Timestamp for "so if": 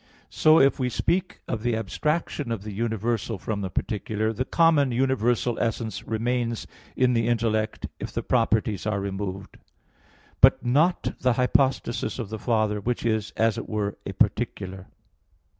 0.31-0.79